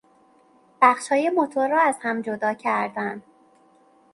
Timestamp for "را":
1.69-1.81